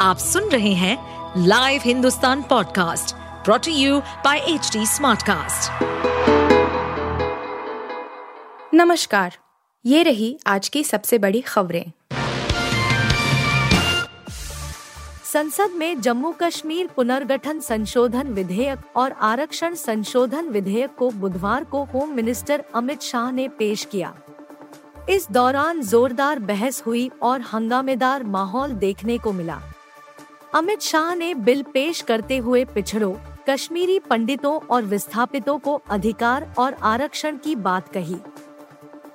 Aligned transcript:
आप 0.00 0.18
सुन 0.18 0.44
रहे 0.44 0.72
हैं 0.72 1.44
live 1.46 1.80
Hindustan 1.84 2.42
podcast 2.42 3.14
brought to 3.44 3.72
you 3.72 3.98
by 4.24 4.38
H 4.38 4.76
Smartcast. 4.76 5.82
नमस्कार, 8.74 9.36
ये 9.84 10.02
रही 10.02 10.38
आज 10.46 10.68
की 10.68 10.84
सबसे 10.84 11.18
बड़ी 11.18 11.40
खबरें। 11.40 11.92
संसद 15.24 15.70
में 15.70 16.00
जम्मू 16.00 16.34
कश्मीर 16.40 16.86
पुनर्गठन 16.86 17.60
संशोधन 17.60 18.28
विधेयक 18.28 18.96
और 18.96 19.12
आरक्षण 19.12 19.74
संशोधन 19.74 20.48
विधेयक 20.48 20.94
को 20.94 21.10
बुधवार 21.10 21.64
को 21.64 21.84
होम 21.84 22.14
मिनिस्टर 22.14 22.64
अमित 22.74 23.02
शाह 23.02 23.30
ने 23.30 23.48
पेश 23.48 23.84
किया। 23.84 24.14
इस 25.08 25.26
दौरान 25.30 25.82
जोरदार 25.82 26.38
बहस 26.38 26.82
हुई 26.86 27.10
और 27.22 27.40
हंगामेदार 27.40 28.24
माहौल 28.24 28.72
देखने 28.76 29.18
को 29.18 29.32
मिला। 29.32 29.60
अमित 30.54 30.80
शाह 30.80 31.14
ने 31.14 31.32
बिल 31.36 31.62
पेश 31.62 32.00
करते 32.02 32.36
हुए 32.36 32.64
पिछड़ों, 32.64 33.12
कश्मीरी 33.48 33.98
पंडितों 33.98 34.58
और 34.66 34.84
विस्थापितों 34.84 35.58
को 35.58 35.74
अधिकार 35.90 36.46
और 36.58 36.74
आरक्षण 36.82 37.36
की 37.36 37.54
बात 37.56 37.88
कही। 37.88 38.16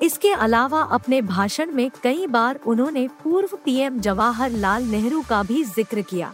इसके 0.01 0.31
अलावा 0.31 0.81
अपने 0.91 1.21
भाषण 1.21 1.71
में 1.71 1.89
कई 2.03 2.27
बार 2.27 2.59
उन्होंने 2.65 3.07
पूर्व 3.23 3.57
पीएम 3.65 3.99
जवाहरलाल 3.99 4.83
नेहरू 4.83 5.21
का 5.21 5.41
भी 5.43 5.63
ज़िक्र 5.63 6.01
किया। 6.01 6.33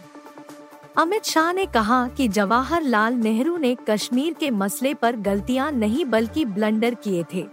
अमित 0.98 1.24
शाह 1.24 1.52
ने 1.52 1.66
कहा 1.66 2.06
कि 2.08 2.28
जवाहरलाल 2.28 3.14
नेहरू 3.14 3.56
ने 3.56 3.76
कश्मीर 3.88 4.32
के 4.32 4.50
मसले 4.52 4.94
पर 4.94 5.16
गलतियाँ 5.18 5.70
नहीं 5.72 6.04
बल्कि 6.04 6.44
ब्लंडर 6.44 6.94
किए 6.94 7.24
थे। 7.34 7.46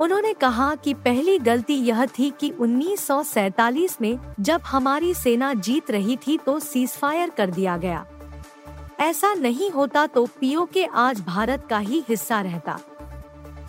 उन्होंने 0.00 0.32
कहा 0.34 0.74
कि 0.74 0.94
पहली 0.94 1.38
गलती 1.38 1.74
यह 1.74 2.04
थी 2.06 2.30
कि 2.40 2.50
1947 2.50 4.00
में 4.00 4.18
जब 4.40 4.60
हमारी 4.66 5.14
सेना 5.14 5.54
जीत 5.54 5.90
रही 5.90 6.16
थी 6.16 6.36
तो 6.38 6.58
सीजफायर 6.58 7.30
कर 7.30 7.50
दिया 7.50 7.76
गया। 7.76 8.06
ऐसा 9.00 9.32
नहीं 9.34 9.70
होता 9.70 10.06
तो 10.06 10.24
पीओके 10.40 10.84
आज 10.84 11.20
भारत 11.20 11.66
का 11.70 11.78
ही 11.78 12.02
हिस्सा 12.08 12.40
रहता। 12.40 12.78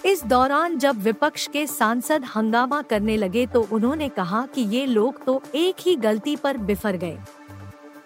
इस 0.05 0.23
दौरान 0.23 0.77
जब 0.77 1.01
विपक्ष 1.01 1.47
के 1.47 1.65
सांसद 1.67 2.25
हंगामा 2.25 2.81
करने 2.81 3.17
लगे 3.17 3.45
तो 3.45 3.67
उन्होंने 3.71 4.09
कहा 4.09 4.45
कि 4.45 4.61
ये 4.61 4.85
लोग 4.85 5.23
तो 5.25 5.41
एक 5.55 5.75
ही 5.79 5.95
गलती 5.95 6.35
पर 6.35 6.57
बिफर 6.57 6.97
गए। 6.97 7.17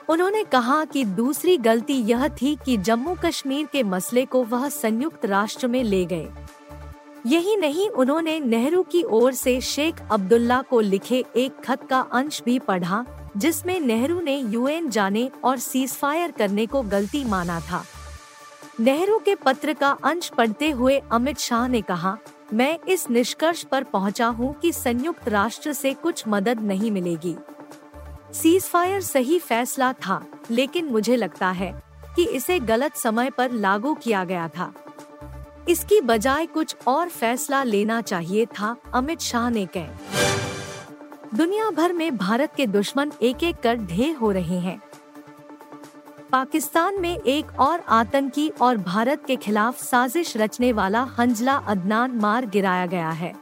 उन्होंने 0.10 0.44
कहा 0.44 0.84
कि 0.86 1.04
दूसरी 1.06 1.58
गलती 1.58 1.94
यह 1.94 2.28
थी 2.28 2.58
कि 2.66 2.78
जम्मू 2.78 3.16
कश्मीर 3.26 3.66
के 3.66 3.84
मसले 3.84 4.26
को 4.26 4.44
वह 4.44 4.68
संयुक्त 4.70 5.26
राष्ट्र 5.26 5.68
में 5.68 5.84
ले 5.84 6.06
गए। 6.06 6.28
यही 7.26 7.56
नहीं, 7.56 7.90
उन्होंने 7.90 8.40
नेहरू 8.40 8.82
की 8.84 9.02
ओर 9.04 9.34
से 9.34 9.60
शेख 9.62 10.02
अब्दुल्ला 10.12 10.62
को 10.62 10.80
लिखे 10.80 11.24
एक 11.36 11.62
खत 11.66 11.88
का 11.90 12.00
अंश 12.12 12.42
भी 12.46 12.58
पढ़ा, 12.60 13.06
जिसमें 13.38 13.80
नेहरू 13.80 14.20
ने 14.22 14.36
यूएन 14.38 14.90
जाने 14.90 15.30
और 15.44 15.58
सीजफायर 15.58 16.32
करने 16.32 16.66
को 16.66 16.82
गलती 16.82 17.24
माना 17.26 17.60
था। 17.60 17.84
नेहरू 18.80 19.18
के 19.20 19.36
पत्र 19.36 19.74
का 19.74 19.90
अंश 20.04 20.30
पढ़ते 20.30 20.70
हुए 20.70 21.02
अमित 21.12 21.38
शाह 21.38 21.68
ने 21.68 21.82
कहा, 21.82 22.18
मैं 22.54 22.78
इस 22.88 23.10
निष्कर्ष 23.10 23.64
पर 23.64 23.84
पहुँचा 23.84 24.28
हूँ 24.28 24.54
कि 24.54 24.72
संयुक्त 24.74 25.28
राष्ट्र 25.30 25.74
से 25.74 25.94
कुछ 25.94 26.24
मदद 26.28 26.62
नहीं 26.62 26.92
मिलेगी। 26.92 27.36
सीजफायर 28.34 29.02
सही 29.02 29.40
फैसला 29.40 29.94
था, 29.94 30.26
लेकिन 30.52 30.86
मुझे 30.86 31.16
लगता 31.16 31.52
है 31.52 31.74
कि 32.16 32.26
इसे 32.28 32.60
गलत 32.60 32.96
समय 32.96 33.30
पर 33.30 33.52
लागू 33.52 33.94
किया 33.94 34.24
गया 34.24 34.48
था। 34.48 34.74
इसकी 35.70 36.02
बजाय 36.02 36.46
कुछ 36.46 36.76
और 36.88 37.10
फैसला 37.10 37.64
लेना 37.64 38.02
चाहिए 38.02 38.46
था, 38.46 38.76
अमित 38.94 39.20
शाह 39.20 39.50
ने 39.50 39.66
कह। 39.66 39.88
दुनिया 41.36 41.70
भर 41.70 41.94
में 41.94 42.18
भारत 42.18 42.54
के 42.56 42.68
दुश्मन 42.68 43.12
एक 43.22 43.44
एक 43.44 43.56
कर 43.56 43.76
ढेर 43.76 44.16
हो 44.16 44.32
रहे 44.32 44.60
हैं। 44.60 44.82
पाकिस्तान 46.32 47.02
में 47.02 47.20
एक 47.20 47.60
और 47.60 47.80
आतंकी 47.80 48.50
और 48.50 48.78
भारत 48.78 49.24
के 49.28 49.36
खिलाफ 49.36 49.84
साजिश 49.84 50.38
रचने 50.38 50.72
वाला 50.72 51.02
हंजला 51.20 51.56
अदनान 51.56 52.12
मार 52.12 52.46
गिराया 52.46 52.86
गया 52.86 53.10
है। 53.10 53.34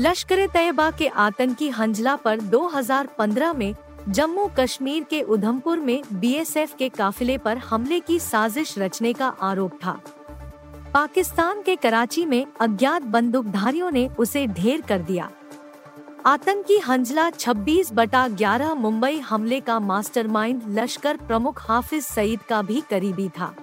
लश्कर 0.00 0.46
तैयबा 0.46 0.90
के 0.90 1.06
आतंकी 1.06 1.68
हंजला 1.68 2.16
पर 2.16 2.40
2015 2.40 3.52
में 3.52 3.74
जम्मू 4.08 4.50
कश्मीर 4.58 5.04
के 5.04 5.22
उधमपुर 5.22 5.78
में 5.78 6.02
बीएसएफ 6.12 6.74
के 6.74 6.88
काफिले 6.88 7.38
पर 7.38 7.58
हमले 7.58 8.00
की 8.00 8.18
साजिश 8.18 8.78
रचने 8.78 9.12
का 9.12 9.28
आरोप 9.28 9.72
था। 9.84 10.00
पाकिस्तान 10.94 11.60
के 11.62 11.74
कराची 11.76 12.24
में 12.26 12.46
अज्ञात 12.60 13.02
बंदूकधारियों 13.02 13.90
ने 13.90 14.08
उसे 14.18 14.46
ढेर 14.46 14.80
कर 14.80 14.98
दिया। 14.98 15.30
आतंकी 16.26 16.78
हंजला 16.78 17.28
26 17.30 17.92
बटा 17.92 18.26
11 18.28 18.74
मुंबई 18.74 19.18
हमले 19.18 19.60
का 19.60 19.78
मास्टरमाइंड 19.80 20.62
लश्कर 20.68 21.16
प्रमुख 21.16 21.62
हाफिज 21.68 22.04
सईद 22.04 22.42
का 22.42 22.62
भी 22.62 22.82
करीबी 22.90 23.28
था। 23.28 23.54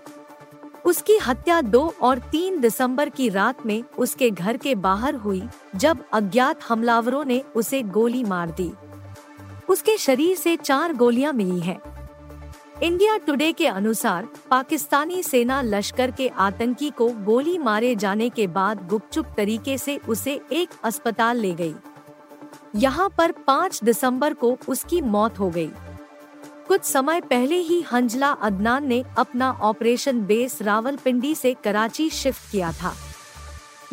उसकी 0.86 1.18
हत्या 1.18 1.62
2 1.62 1.94
और 2.02 2.20
3 2.32 2.60
दिसंबर 2.60 3.10
की 3.10 3.30
रात 3.30 3.66
में 3.66 3.84
उसके 3.98 4.30
घर 4.30 4.58
के 4.58 4.76
बाहर 4.76 5.16
हुई, 5.16 5.44
जब 5.76 6.06
अज्ञात 6.14 6.60
हमलावरों 6.70 7.26
ने 7.26 7.44
उसे 7.56 7.82
गोली 7.82 8.24
मार 8.24 8.52
दी। 8.52 8.72
उसके 9.70 9.98
शरीर 9.98 10.36
से 10.38 10.56
चार 10.56 10.94
गोलियाँ 10.94 11.34
मिली 11.34 11.60
हैं। 11.60 11.80
इंडिया 12.84 13.16
टुडे 13.18 13.52
के 13.52 13.68
अनुसार 13.68 14.28
पाकिस्तानी 14.50 15.22
सेना 15.24 15.62
लश्कर 15.62 16.12
के 16.12 16.28
आतंकी 16.28 16.90
को 16.90 17.08
गोली 17.26 17.58
मारे 17.58 17.96
जाने 17.96 18.28
के 18.30 18.46
बाद 18.48 18.86
गुपचुप 18.88 19.34
तरीके 19.38 19.78
से 19.78 19.98
उसे 20.08 20.40
एक 20.52 20.74
अस्पताल 20.84 21.38
ले 21.38 21.54
गई। 21.54 21.74
यहाँ 22.76 23.10
पर 23.18 23.32
5 23.48 23.84
दिसंबर 23.84 24.34
को 24.34 24.58
उसकी 24.68 25.02
मौत 25.02 25.40
हो 25.40 25.50
गई। 25.50 25.70
कुछ 26.68 26.84
समय 26.84 27.22
पहले 27.22 27.58
ही 27.58 27.82
हंजला 27.92 28.32
अदनान 28.32 28.88
ने 28.88 29.04
अपना 29.18 29.52
ऑपरेशन 29.62 30.22
बेस 30.22 30.62
रावलपिंडी 30.62 31.34
से 31.36 31.56
कराची 31.64 32.10
शिफ्ट 32.10 32.52
किया 32.52 32.72
था 32.72 32.94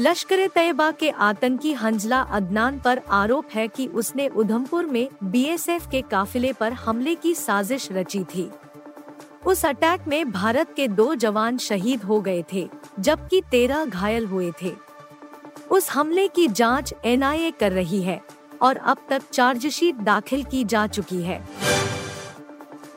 लश्कर 0.00 0.47
तैयबा 0.47 0.91
के 0.91 1.11
आतंकी 1.11 1.73
हंजला 1.73 2.21
अदनान 2.33 2.78
पर 2.78 3.00
आरोप 3.12 3.49
है 3.55 3.67
कि 3.69 3.87
उसने 3.87 4.28
उधमपुर 4.28 4.87
में 4.87 5.09
बीएसएफ 5.25 5.87
के 5.91 6.03
काफिले 6.03 6.53
पर 6.53 6.73
हमले 6.73 7.15
की 7.15 7.34
साजिश 7.34 7.89
रची 7.93 8.23
थी 8.25 8.50
उस 9.47 9.66
अटैक 9.66 10.00
में 10.09 10.32
भारत 10.32 10.72
के 10.77 10.88
दो 10.88 11.15
जवान 11.15 11.59
शहीद 11.59 12.03
हो 12.03 12.21
गए 12.21 12.44
थे, 12.53 12.69
जबकि 13.00 13.43
तेरह 13.50 13.84
घायल 13.84 14.27
हुए 14.27 14.53
थे। 14.62 14.72
उस 15.71 15.91
हमले 15.91 16.28
की 16.28 16.49
जाँच 16.49 16.94
एनआईए 17.05 17.50
कर 17.50 17.72
रही 17.72 18.03
है 18.03 18.21
और 18.62 18.77
अब 18.77 18.99
तक 19.10 19.22
चार्जशीट 19.32 19.94
दाखिल 19.94 20.44
की 20.44 20.65
जा 20.65 20.87
चुकी 20.87 21.22
है। 21.22 21.43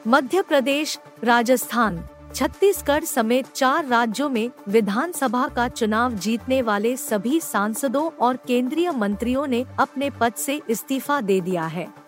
मध्य 0.07 0.41
प्रदेश, 0.41 0.99
राजस्थान, 1.23 2.07
छत्तीसगढ़ 2.35 3.03
समेत 3.03 3.45
चार 3.55 3.85
राज्यों 3.85 4.29
में 4.29 4.49
विधानसभा 4.67 5.47
का 5.47 5.67
चुनाव 5.67 6.13
जीतने 6.13 6.61
वाले 6.61 6.97
सभी 6.97 7.39
सांसदों 7.39 8.09
और 8.09 8.37
केंद्रीय 8.37 8.91
मंत्रियों 8.91 9.47
ने 9.47 9.65
अपने 9.79 10.09
पद 10.09 10.33
से 10.33 10.61
इस्तीफा 10.69 11.21
दे 11.21 11.41
दिया 11.41 11.65
है। 11.65 12.06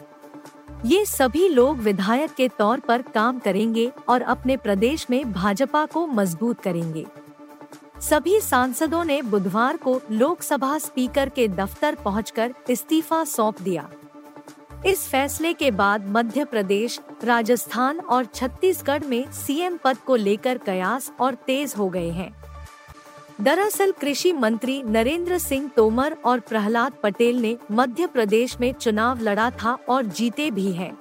ये 0.85 1.06
सभी 1.06 1.47
लोग 1.50 1.78
विधायक 1.78 2.34
के 2.34 2.47
तौर 2.47 2.79
पर 2.79 3.01
काम 3.01 3.40
करेंगे 3.40 3.91
और 4.09 4.22
अपने 4.22 4.56
प्रदेश 4.57 5.06
में 5.09 5.31
भाजपा 5.31 5.85
को 5.85 6.06
मज़बूत 6.07 6.59
करेंगे। 6.59 7.06
सभी 8.01 8.40
सांसदों 8.40 9.03
ने 9.03 9.22
बुधवार 9.22 9.78
को 9.78 10.00
लोकसभा 10.12 10.78
स्पीकर 10.78 11.29
के 11.29 11.47
दफ्तर 11.47 11.95
पहुंचकर 11.95 12.53
इस्तीफा 12.69 13.23
सौंप 13.23 13.62
दिया। 13.62 13.89
इस 14.85 15.07
फैसले 15.07 15.53
के 15.53 15.72
बाद 15.72 16.07
मध्य 16.07 16.45
प्रदेश, 16.45 17.00
राजस्थान 17.23 18.00
और 18.00 18.25
छत्तीसगढ़ 18.25 19.03
में 19.03 19.31
सीएम 19.31 19.78
पद 19.84 19.97
को 19.97 20.16
लेकर 20.16 20.57
कयास 20.57 21.12
और 21.19 21.35
तेज 21.35 21.73
हो 21.78 21.89
गए 21.89 22.09
हैं। 22.09 22.34
दरअसल 23.41 23.91
कृषि 23.91 24.33
मंत्री 24.33 24.83
नरेंद्र 24.83 25.38
सिंह 25.38 25.69
तोमर 25.75 26.17
और 26.25 26.39
प्रहलाद 26.39 26.94
पटेल 27.03 27.41
ने 27.41 27.57
मध्य 27.72 28.07
प्रदेश 28.07 28.59
में 28.59 28.73
चुनाव 28.73 29.22
लड़ा 29.22 29.51
था 29.51 29.77
और 29.89 30.05
जीते 30.05 30.51
भी 30.51 30.72
हैं। 30.72 30.97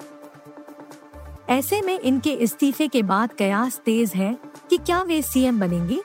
ऐसे 1.49 1.81
में 1.81 2.01
इनके 2.01 2.31
इस्तीफे 2.31 2.89
के 2.89 3.03
बाद 3.03 3.33
कयास 3.33 3.81
तेज 3.85 4.13
है 4.13 4.39
कि 4.71 4.77
क्या 4.77 5.03
वे 5.03 5.23
सीएम 5.23 5.61
बनेंगे? 5.61 6.03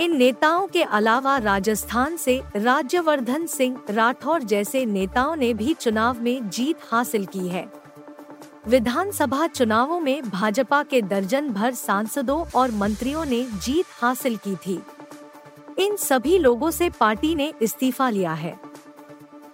इन 0.00 0.16
नेताओं 0.16 0.66
के 0.66 0.82
अलावा 0.82 1.38
राजस्थान 1.38 2.16
से 2.16 2.42
राज्यवर्धन 2.56 3.46
सिंह 3.46 3.80
राठौर 3.90 4.42
जैसे 4.42 4.86
नेताओं 4.86 5.36
ने 5.36 5.54
भी 5.54 5.74
चुनाव 5.74 6.20
में 6.20 6.50
जीत 6.50 6.76
हासिल 6.90 7.26
की 7.26 7.48
है। 7.48 7.72
विधानसभा 8.68 9.46
चुनावों 9.46 10.00
में 10.00 10.30
भाजपा 10.30 10.82
के 10.82 11.02
दर्जन 11.02 11.48
भर 11.48 11.74
सांसदों 11.74 12.44
और 12.54 12.70
मंत्रियों 12.70 13.24
ने 13.24 13.46
जीत 13.62 13.86
हासिल 14.02 14.36
की 14.36 14.56
थी। 14.56 14.82
इन 15.78 15.96
सभी 15.96 16.38
लोगों 16.38 16.70
से 16.70 16.90
पार्टी 16.90 17.34
ने 17.34 17.52
इस्तीफा 17.62 18.10
लिया 18.10 18.32
है। 18.32 18.60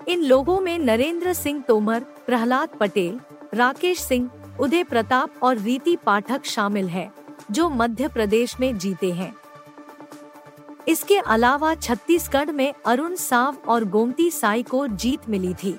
इन 0.08 0.22
लोगों 0.22 0.60
में 0.60 0.78
नरेंद्र 0.78 1.32
सिंह 1.32 1.60
तोमर, 1.60 2.00
प्रहलाद 2.00 2.68
पटेल, 2.80 3.20
राकेश 3.54 4.00
सिंह, 4.00 4.30
उदय 4.60 4.84
प्रताप 4.84 5.30
और 5.42 5.58
रीति 5.58 5.96
पाठक 5.96 6.44
शामिल 6.44 6.88
है, 6.88 7.12
जो 7.50 7.68
मध्य 7.70 8.08
प्रदेश 8.08 8.60
में 8.60 8.78
जीते 8.78 9.12
हैं। 9.12 9.34
इसके 10.88 11.18
अलावा 11.18 11.74
छत्तीसगढ़ 11.74 12.50
में 12.50 12.72
अरुण 12.86 13.14
साव 13.14 13.56
और 13.68 13.84
गोमती 13.84 14.30
साई 14.30 14.62
को 14.62 14.86
जीत 14.86 15.28
मिली 15.28 15.54
थी। 15.54 15.78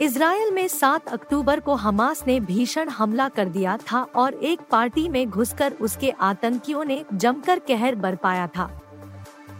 इसराइल 0.00 0.50
में 0.50 0.66
7 0.68 1.08
अक्टूबर 1.08 1.60
को 1.60 1.74
हमास 1.74 2.22
ने 2.26 2.38
भीषण 2.40 2.88
हमला 2.88 3.28
कर 3.28 3.48
दिया 3.48 3.76
था 3.82 4.02
और 4.16 4.34
एक 4.34 4.60
पार्टी 4.70 5.08
में 5.08 5.28
घुसकर 5.30 5.72
उसके 5.80 6.10
आतंकियों 6.10 6.84
ने 6.84 7.04
जमकर 7.14 7.58
कहर 7.58 7.94
बरपाया 7.94 8.46
था। 8.46 8.68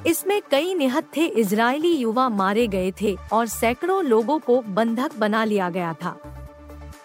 इसमें 0.06 0.40
कई 0.50 0.74
निहत 0.74 1.10
थे 1.16 1.26
इजरायली 1.26 1.92
युवा 1.92 2.28
मारे 2.28 2.66
गए 2.66 2.92
थे 3.00 3.16
और 3.32 3.46
सैकड़ों 3.46 4.02
लोगों 4.04 4.38
को 4.38 4.60
बंधक 4.68 5.16
बना 5.18 5.44
लिया 5.44 5.68
गया 5.70 5.92
था। 5.94 6.16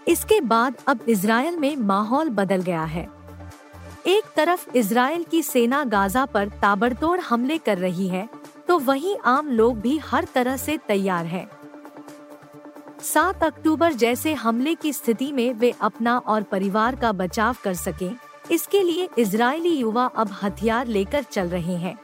इसके 0.07 0.39
बाद 0.41 0.77
अब 0.87 0.99
इसराइल 1.07 1.57
में 1.57 1.75
माहौल 1.77 2.29
बदल 2.29 2.61
गया 2.61 2.83
है। 2.85 3.07
एक 4.07 4.23
तरफ़ 4.35 4.67
इसराइल 4.75 5.23
की 5.23 5.41
सेना 5.43 5.83
गाजा 5.85 6.25
पर 6.25 6.49
ताबड़तोड़ 6.61 7.19
हमले 7.19 7.57
कर 7.57 7.77
रही 7.77 8.07
है 8.07 8.27
तो 8.67 8.77
वहीं 8.79 9.17
आम 9.25 9.49
लोग 9.49 9.79
भी 9.81 9.97
हर 10.05 10.27
तरह 10.35 10.57
से 10.57 10.77
तैयार 10.87 11.25
हैं। 11.25 11.47
सात 12.99 13.43
अक्टूबर 13.43 13.93
जैसे 13.93 14.33
हमले 14.33 14.73
की 14.75 14.91
स्थिति 14.93 15.31
में 15.31 15.53
वे 15.53 15.73
अपना 15.81 16.17
और 16.17 16.43
परिवार 16.43 16.95
का 16.95 17.11
बचाव 17.11 17.55
कर 17.63 17.73
सकें, 17.73 18.15
इसके 18.51 18.81
लिए 18.83 19.07
इजरायली 19.17 19.69
युवा 19.69 20.05
अब 20.15 20.29
हथियार 20.43 20.87
लेकर 20.87 21.23
चल 21.23 21.47
रहे 21.47 21.75
हैं। 21.75 21.97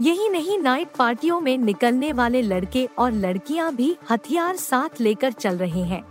यही 0.00 0.28
नहीं 0.28 0.58
नाइट 0.58 0.96
पार्टियों 0.98 1.40
में 1.40 1.56
निकलने 1.58 2.12
वाले 2.12 2.42
लड़के 2.42 2.88
और 2.98 3.12
लड़कियाँ 3.12 3.74
भी 3.74 3.94
हथियार 4.10 4.56
साथ 4.56 5.00
लेकर 5.00 5.32
चल 5.32 5.56
रहे 5.56 5.82
हैं। 5.82 6.02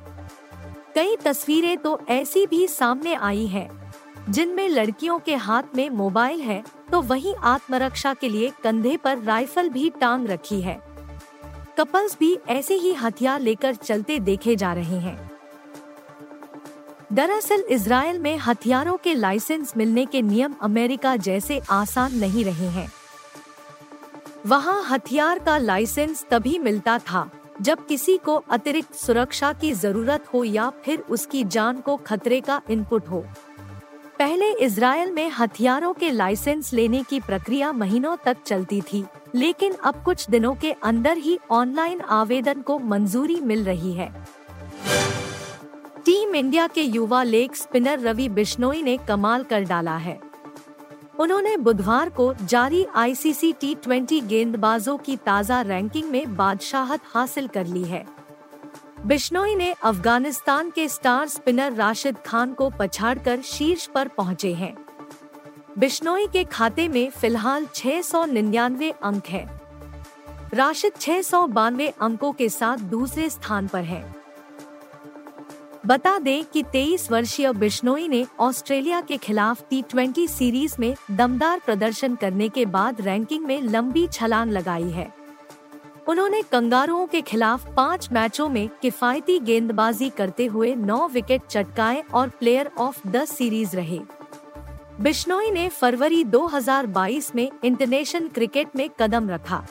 कई 0.96 1.16
तस्वीरें 1.16 1.78
तो 1.78 2.00
ऐसी 2.10 2.46
भी 2.48 2.68
सामने 2.68 3.14
आई 3.16 3.46
हैं, 3.48 3.70
जिनमें 4.30 4.68
लड़कियों 4.70 5.20
के 5.20 5.36
हाथ 5.36 5.76
में 5.76 5.90
मोबाइल 5.90 6.42
है 6.42 6.64
तो 6.92 7.02
वहीं 7.02 7.36
आत्मरक्षा 7.36 8.14
के 8.14 8.30
लिए 8.30 8.52
कंधे 8.64 8.98
पर 8.98 9.20
राइफल 9.20 9.70
भी 9.70 9.90
टांग 10.02 10.28
रखी 10.28 10.62
है। 10.62 10.82
कपल्स 11.78 12.18
भी 12.20 12.38
ऐसे 12.50 12.74
ही 12.74 12.94
हथियार 12.94 13.40
लेकर 13.40 13.76
चलते 13.76 14.20
देखे 14.20 14.56
जा 14.56 14.74
रहे 14.74 15.00
हैं। 15.00 15.32
दरअसल 17.14 17.64
इसराइल 17.70 18.20
में 18.20 18.38
हथियारों 18.38 18.98
के 18.98 19.14
लाइसेंस 19.14 19.74
मिलने 19.78 20.06
के 20.06 20.22
नियम 20.22 20.56
अमेरिका 20.62 21.16
जैसे 21.16 21.62
आसान 21.70 22.16
नहीं 22.16 22.46
रहे 22.46 22.68
हैं। 22.68 22.92
वहाँ 24.46 24.84
हथियार 24.90 25.40
का 25.40 25.58
लाइसेंस 25.58 26.26
तभी 26.32 26.58
मिलता 26.60 26.98
था, 27.00 27.30
जब 27.62 27.86
किसी 27.86 28.18
को 28.18 28.36
अतिरिक्त 28.36 28.94
सुरक्षा 28.96 29.52
की 29.54 29.72
ज़रूरत 29.74 30.26
हो 30.34 30.44
या 30.44 30.70
फिर 30.86 31.00
उसकी 31.10 31.44
जान 31.44 31.82
को 31.82 31.96
खतरे 31.98 32.42
का 32.42 32.62
इनपुट 32.70 33.08
हो। 33.08 33.26
पहले 34.24 34.48
इसराइल 34.56 35.12
में 35.12 35.30
हथियारों 35.30 35.92
के 35.94 36.10
लाइसेंस 36.12 36.72
लेने 36.74 37.02
की 37.04 37.20
प्रक्रिया 37.20 37.72
महीनों 37.72 38.16
तक 38.26 38.38
चलती 38.46 38.80
थी, 38.82 39.04
लेकिन 39.36 39.74
अब 39.84 40.02
कुछ 40.04 40.30
दिनों 40.30 40.54
के 40.56 40.72
अंदर 40.84 41.18
ही 41.18 41.38
ऑनलाइन 41.52 42.02
आवेदन 42.12 42.62
को 42.62 42.78
मंजूरी 42.82 43.40
मिल 43.42 43.64
रही 43.64 43.92
है। 43.94 44.08
टीम 46.06 46.36
इंडिया 46.36 46.68
के 46.68 46.82
युवा 46.82 47.24
लेग 47.24 47.54
स्पिनर 47.54 48.00
रवि 48.00 48.30
बिश्नोई 48.30 48.84
ने 48.84 48.98
कमाल 49.08 49.44
कर 49.44 49.66
डाला 49.66 49.98
है। 49.98 50.20
उन्होंने 51.20 51.58
बुधवार 51.60 52.10
को 52.12 52.34
जारी 52.36 52.86
आईसीसी 52.96 53.54
टी 53.54 53.76
ट्वेंटी 53.76 54.22
गेंदबाजों 54.22 54.98
की 54.98 55.18
ताज़ा 55.18 55.62
रैंकिंग 55.64 56.10
में 56.10 56.36
बादशाहत 56.36 57.02
हासिल 57.06 57.48
कर 57.48 57.66
ली 57.68 57.84
है। 57.84 58.06
बिश्नोई 59.06 59.56
ने 59.56 59.72
अफ़गानिस्तान 59.84 60.70
के 60.70 60.88
स्टार 60.88 61.28
स्पिनर 61.28 61.74
राशिद 61.74 62.18
खान 62.26 62.54
को 62.54 62.70
पछाड़कर 62.70 63.42
शीर्ष 63.42 63.88
पर 63.88 64.08
पहुँचे 64.08 64.54
हैं। 64.54 64.76
बिश्नोई 65.80 66.28
के 66.28 66.44
खाते 66.44 66.88
में 66.88 67.10
फ़िलहाल 67.10 67.66
छह 67.76 68.02
सौ 68.02 68.26
निन्यानवे 68.26 68.94
अंक 69.04 69.26
है। 69.26 69.60
राशिद 70.54 70.92
छह 71.02 71.22
सौ 71.22 71.48
बानवे 71.48 71.88
अंकों 72.02 72.32
के 72.34 72.50
साथ 72.50 72.78
दूसरे 72.78 73.30
स्थान 73.30 73.68
पर 73.68 73.84
है। 73.84 74.16
बता 75.86 76.20
दें 76.20 76.46
कि 76.46 76.64
23 76.64 77.12
वर्षीय 77.12 77.52
बिश्नोई 77.54 78.08
ने 78.08 78.26
ऑस्ट्रेलिया 78.40 79.02
के 79.02 79.18
खिलाफ 79.18 79.64
टी 79.70 80.28
सीरीज़ 80.28 80.76
में 80.80 80.96
दमदार 81.12 81.62
प्रदर्शन 81.66 82.16
करने 82.16 82.50
के 82.50 82.66
बाद 82.66 83.02
रैंकिंग 83.02 83.46
में 83.46 83.62
लंबी 83.62 84.08
छलांग 84.08 84.52
लगाई 84.52 84.90
है। 84.90 85.23
उन्होंने 86.08 86.42
कंगारुओं 86.42 87.08
के 87.08 87.22
खिलाफ 87.22 87.74
पाँच 87.76 88.10
मैचों 88.12 88.50
में 88.50 88.70
किफायती 88.82 89.40
गेंदबाजी 89.40 90.10
करते 90.10 90.46
हुए 90.46 90.76
नौ 90.76 91.08
विकेट 91.08 91.42
चटकाए 91.50 92.04
और 92.14 92.30
प्लेयर 92.30 92.72
ऑफ़ 92.78 93.08
द 93.08 93.26
सीरीज़ 93.26 93.76
रहे। 93.76 94.00
बिश्नोई 95.02 95.52
ने 95.52 95.70
फरवरी 95.70 96.24
2022 96.24 97.36
में 97.36 97.52
इंटरनेशनल 97.64 98.28
क्रिकेट 98.28 98.76
में 98.76 98.90
कदम 99.00 99.30
रखा। 99.30 99.66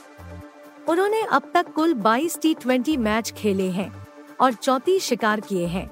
उन्होंने 0.88 1.22
अब 1.22 1.50
तक 1.54 1.72
कुल 1.72 1.94
22 1.94 2.40
टी 2.42 2.54
ट्वेंटी 2.54 2.96
मैच 2.96 3.30
खेले 3.30 3.70
हैं 3.70 3.92
और 4.40 4.52
चौथी 4.52 4.98
शिकार 4.98 5.40
किए 5.40 5.66
हैं। 5.66 5.90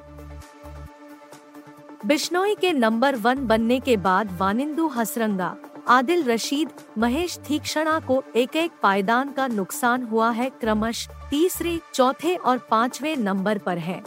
बिश्नोई 2.06 2.54
के 2.54 2.72
नंबर 2.72 3.16
वन 3.16 3.46
बनने 3.46 3.80
के 3.80 3.96
बाद 3.96 4.36
वानिंदु 4.40 4.86
हसरंगा 4.86 5.56
आदिल 5.88 6.24
रशीद 6.30 6.68
महेश 6.98 7.38
थीक्षणा 7.50 8.00
को 8.00 8.24
एक 8.36 8.56
एक 8.56 8.70
पायदान 8.82 9.32
का 9.32 9.46
नुकसान 9.46 10.02
हुआ 10.02 10.30
है, 10.30 10.50
क्रमश 10.50 11.08
तीसरे, 11.30 11.80
चौथे 11.94 12.34
और 12.34 12.58
पांचवे 12.58 13.16
नंबर 13.16 13.58
पर 13.58 13.78
है। 13.78 14.02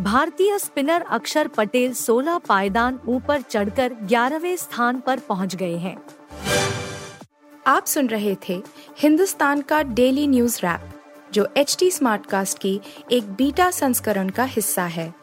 भारतीय 0.00 0.58
स्पिनर 0.58 1.02
अक्षर 1.02 1.48
पटेल 1.48 1.94
16 1.94 2.38
पायदान 2.38 3.00
ऊपर 3.08 3.40
चढ़कर 3.40 3.94
11वें 4.02 4.56
स्थान 4.56 5.00
पर 5.00 5.18
पहुँच 5.18 5.56
गए 5.56 5.76
हैं। 5.76 5.96
आप 7.66 7.86
सुन 7.86 8.06
रहे 8.06 8.36
थे 8.48 8.62
हिंदुस्तान 8.98 9.60
का 9.60 9.82
डेली 9.82 10.26
न्यूज़ 10.26 10.58
रैप, 10.58 10.80
जो 11.32 11.48
एच 11.56 11.76
टी 11.80 11.90
स्मार्टकास्ट 11.90 12.58
की 12.58 12.80
एक 13.12 13.32
बीटा 13.32 13.70
संस्करण 13.70 14.28
का 14.28 14.44
हिस्सा 14.44 14.82
है। 14.82 15.14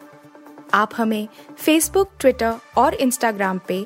आप 0.73 0.89
हमें 0.97 1.27
फेसबुक 1.57 2.11
ट्विटर 2.19 2.55
और 2.77 2.93
इंस्टाग्राम 2.93 3.59
पे 3.67 3.85